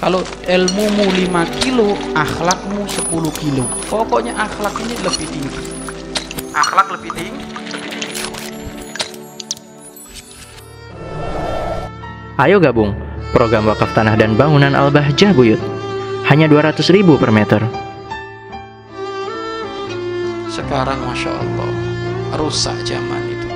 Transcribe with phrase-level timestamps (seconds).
[0.00, 3.64] kalau ilmumu 5 kilo akhlakmu 10 kilo.
[3.92, 5.60] Pokoknya akhlak ini lebih tinggi.
[6.56, 7.44] Akhlak lebih tinggi.
[12.40, 12.96] Ayo gabung
[13.36, 15.60] program wakaf tanah dan bangunan Al-Bahjah Buyut.
[16.32, 17.60] Hanya 200 ribu per meter.
[20.70, 21.72] sekarang masya Allah
[22.38, 23.50] rusak zaman itu.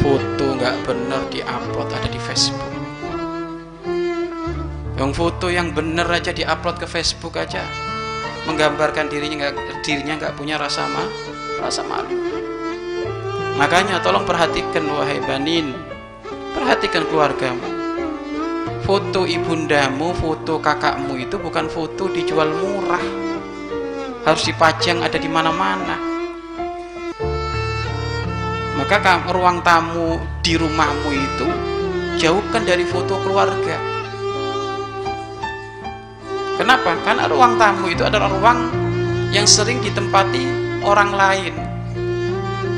[0.00, 2.79] Foto nggak bener diupload ada di Facebook
[5.00, 7.64] yang foto yang bener aja diupload ke Facebook aja.
[8.44, 11.08] Menggambarkan dirinya nggak dirinya nggak punya rasa ma
[11.56, 12.12] rasa malu.
[13.56, 15.72] Makanya tolong perhatikan wahai banin.
[16.52, 17.80] Perhatikan keluargamu.
[18.84, 23.04] Foto ibundamu foto kakakmu itu bukan foto dijual murah.
[24.28, 25.96] Harus dipajang ada di mana-mana.
[28.76, 31.48] Maka ruang tamu di rumahmu itu
[32.20, 33.99] jauhkan dari foto keluarga
[36.60, 36.92] kenapa?
[37.00, 38.68] karena ruang tamu itu adalah ruang
[39.32, 40.44] yang sering ditempati
[40.84, 41.56] orang lain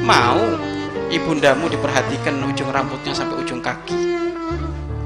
[0.07, 0.39] mau
[1.11, 4.23] ibundamu diperhatikan ujung rambutnya sampai ujung kaki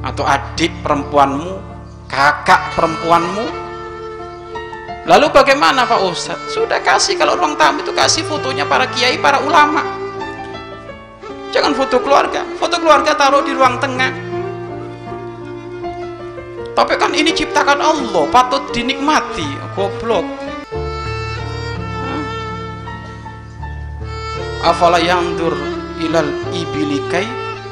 [0.04, 1.56] atau adik perempuanmu
[2.04, 3.64] kakak perempuanmu
[5.06, 6.50] Lalu bagaimana Pak Ustadz?
[6.50, 9.86] Sudah kasih kalau ruang tamu itu kasih fotonya para kiai, para ulama.
[11.54, 12.42] Jangan foto keluarga.
[12.58, 14.25] Foto keluarga taruh di ruang tengah.
[16.76, 19.48] Tapi kan ini ciptakan Allah, patut dinikmati.
[19.72, 20.28] Goblok.
[24.60, 25.56] Afala yandur
[26.04, 27.24] ilal ibilikai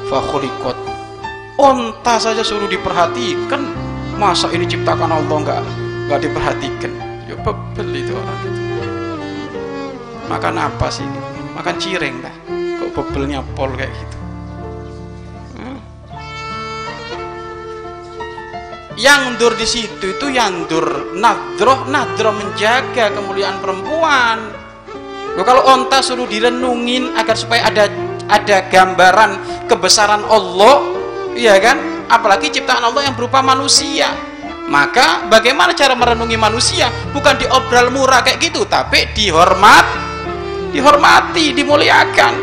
[0.09, 0.73] fakhulikot.
[1.61, 3.61] Onta saja suruh diperhatikan.
[4.17, 5.59] Masa ini ciptakan Allah nggak
[6.09, 6.91] nggak diperhatikan?
[7.29, 8.61] Ya bebel itu orang itu.
[10.25, 11.05] Makan apa sih?
[11.53, 12.35] Makan cireng dah.
[12.81, 14.14] Kok bebelnya pol kayak gitu?
[18.95, 24.39] Yang dur di situ itu yang dur nadroh nadroh menjaga kemuliaan perempuan.
[25.35, 27.91] Loh, kalau onta suruh direnungin agar supaya ada
[28.31, 29.31] ada gambaran
[29.67, 30.79] kebesaran Allah,
[31.35, 32.07] iya kan?
[32.07, 34.15] Apalagi ciptaan Allah yang berupa manusia.
[34.65, 36.87] Maka bagaimana cara merenungi manusia?
[37.11, 39.85] Bukan diobral murah kayak gitu, tapi dihormat,
[40.71, 42.33] dihormati, dimuliakan.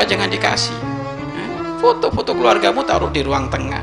[0.00, 0.78] Jangan dikasih.
[1.78, 3.80] Foto-foto keluargamu taruh di ruang tengah.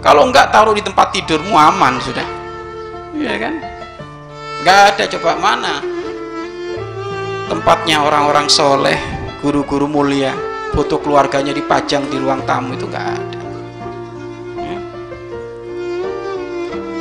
[0.00, 2.26] Kalau enggak taruh di tempat tidurmu aman sudah.
[3.14, 3.54] Iya kan?
[4.62, 5.74] Enggak ada coba mana
[7.46, 8.98] tempatnya orang-orang soleh,
[9.38, 10.34] guru-guru mulia,
[10.74, 13.40] foto keluarganya dipajang di ruang tamu itu nggak ada.
[14.58, 14.80] Hmm?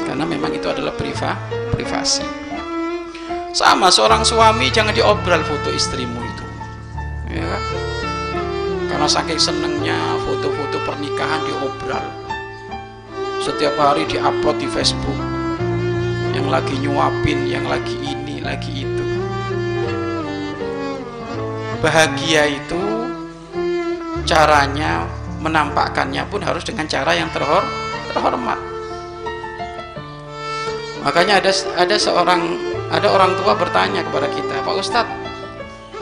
[0.06, 1.34] Karena memang itu adalah priva,
[1.74, 2.26] privasi.
[3.58, 6.45] Sama seorang suami jangan diobral foto istrimu itu, ya?
[9.06, 12.10] Karena saking senengnya foto-foto pernikahan diobral.
[13.38, 15.14] Setiap hari diupload di Facebook.
[16.34, 19.06] Yang lagi nyuapin, yang lagi ini, lagi itu
[21.86, 22.82] bahagia itu
[24.26, 25.06] caranya
[25.38, 27.62] menampakkannya pun harus dengan cara yang terhor,
[28.10, 28.58] terhormat
[31.06, 32.58] makanya ada ada seorang
[32.90, 35.25] ada orang tua bertanya kepada kita Pak Ustadz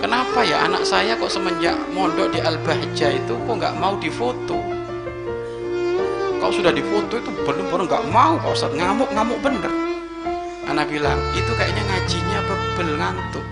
[0.04, 4.60] kenapa ya anak saya kok semenjak mondok di Al-Bahjah itu kok nggak mau difoto?
[6.44, 8.76] Kalau sudah difoto itu benar-benar nggak mau Pak Ustadz.
[8.76, 9.72] Ngamuk-ngamuk bener.
[10.68, 13.46] Anak bilang itu kayaknya ngajinya bebel ngantuk.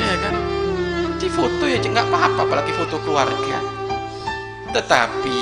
[0.00, 0.34] Ya kan?
[1.20, 3.60] Di foto ya nggak apa-apa apalagi foto keluarga.
[4.72, 5.40] Tetapi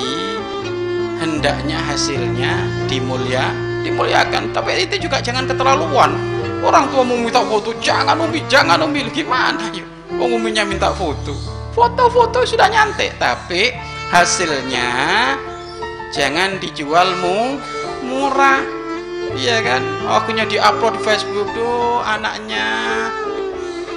[1.23, 3.47] hendaknya hasilnya dimulia
[3.87, 4.51] dimuliakan.
[4.51, 9.03] Tapi itu juga jangan keterlaluan orang tua mau minta foto jangan umi jangan umi.
[9.11, 9.67] Gimana?
[9.75, 9.83] Ya
[10.23, 11.35] uminya minta foto.
[11.75, 13.75] Foto-foto sudah nyantek tapi
[14.09, 14.89] hasilnya
[16.15, 17.59] jangan dijualmu
[18.07, 18.63] murah.
[19.33, 19.81] Iya kan?
[20.07, 22.69] Akunya diupload di Facebook tuh anaknya.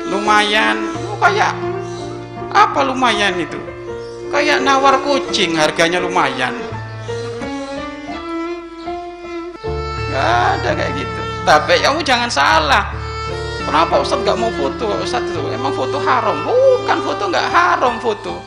[0.08, 0.96] Lumayan.
[1.12, 1.52] Oh, kayak
[2.56, 3.60] apa lumayan itu?
[4.32, 6.56] Kayak nawar kucing harganya lumayan.
[10.08, 12.90] Nggak ada kayak gitu tapi kamu jangan salah.
[13.62, 14.90] Kenapa Ustadz nggak mau foto?
[14.98, 16.42] Ustadz itu emang foto haram.
[16.42, 18.42] Bukan foto nggak haram foto.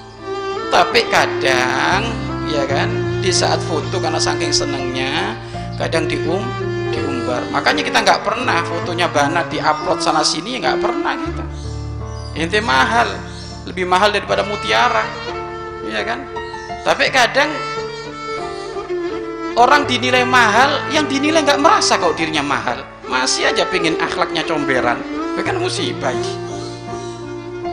[0.67, 2.03] Tapi kadang
[2.51, 2.91] ya kan
[3.23, 5.39] di saat foto karena saking senengnya
[5.79, 6.43] kadang dium
[6.91, 7.39] diumbar.
[7.55, 11.43] Makanya kita nggak pernah fotonya banat diupload sana sini nggak pernah gitu.
[12.35, 13.07] Inti mahal.
[13.63, 15.07] Lebih mahal daripada mutiara.
[15.87, 16.27] Ya kan?
[16.83, 17.47] Tapi kadang
[19.59, 22.79] orang dinilai mahal yang dinilai nggak merasa kalau dirinya mahal.
[23.11, 25.03] Masih aja pingin akhlaknya comberan.
[25.35, 26.15] Itu kan musibah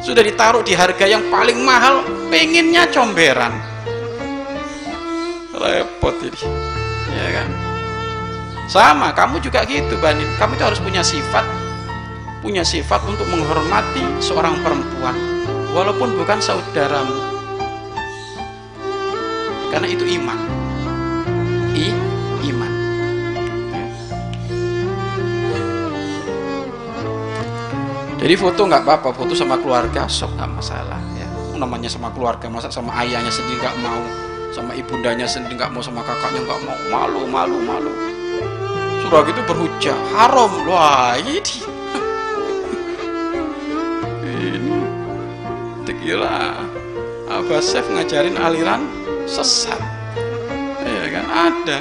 [0.06, 3.50] sudah ditaruh di harga yang paling mahal pengennya comberan.
[5.50, 6.40] Repot ini.
[7.10, 7.48] Ya kan?
[8.70, 11.42] Sama kamu juga gitu Banin kamu itu harus punya sifat.
[12.38, 15.18] Punya sifat untuk menghormati seorang perempuan.
[15.74, 17.18] Walaupun bukan saudaramu.
[19.74, 20.65] Karena itu iman
[21.76, 21.92] I,
[22.48, 22.72] iman.
[28.16, 31.28] Jadi foto nggak apa-apa foto sama keluarga sok nggak masalah ya.
[31.60, 34.00] Namanya sama keluarga masa sama ayahnya sendiri nggak mau
[34.56, 36.78] sama ibundanya sendiri nggak mau sama kakaknya nggak mau.
[36.88, 37.92] Malu malu malu.
[39.04, 39.96] Surah gitu berhujah.
[40.16, 40.48] Haram.
[40.64, 41.44] Wah ini.
[44.24, 44.74] Ini.
[45.84, 46.56] Tequila
[47.28, 48.88] Abah Chef ngajarin aliran
[49.28, 49.95] sesat
[51.26, 51.78] ya kan ada.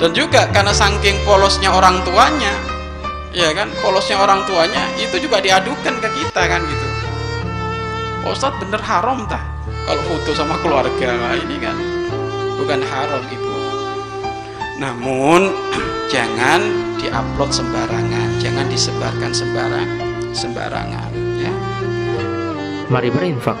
[0.00, 2.56] Dan juga karena saking polosnya orang tuanya
[3.30, 6.86] ya kan polosnya orang tuanya itu juga diadukan ke kita kan gitu.
[8.26, 9.44] Ustadz bener haram tak
[9.86, 11.76] kalau foto sama keluarga nah, ini kan
[12.58, 13.54] bukan haram ibu
[14.80, 15.52] namun
[16.12, 16.64] jangan
[16.96, 19.88] diupload sembarangan jangan disebarkan sembarang
[20.32, 21.52] sembarangan ya.
[22.90, 23.60] Mari berinfak